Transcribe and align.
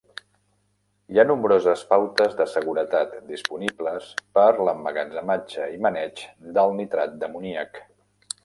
Hi 1.15 1.19
ha 1.19 1.25
nombroses 1.31 1.83
pautes 1.91 2.33
de 2.39 2.47
seguretat 2.55 3.13
disponibles 3.29 4.09
per 4.39 4.49
l'emmagatzematge 4.69 5.71
i 5.77 5.81
maneig 5.89 6.27
del 6.57 6.79
nitrat 6.81 7.19
d'amoníac. 7.23 7.83